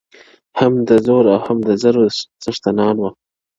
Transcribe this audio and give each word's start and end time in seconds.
هم 0.59 0.73
د 0.89 0.91
زور 1.05 1.25
او 1.33 1.39
هم 1.45 1.57
د 1.67 1.69
زرو 1.81 2.03
څښتنان 2.43 2.95
وه- 2.99 3.11